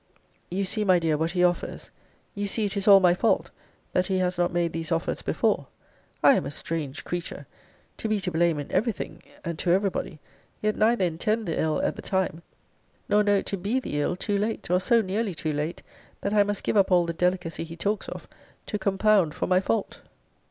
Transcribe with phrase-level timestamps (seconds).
[0.49, 1.91] You see, my dear, what he offers.
[2.33, 3.51] You see it is all my fault,
[3.93, 5.67] that he has not made these offers before.
[6.23, 7.45] I am a strange creature!
[7.97, 10.19] to be to blame in every thing, and to every body;
[10.59, 12.41] yet neither intend the ill at the time,
[13.09, 15.83] nor know it to be the ill too late, or so nearly too late,
[16.21, 18.27] that I must give up all the delicacy he talks of,
[18.65, 19.99] to compound for my fault!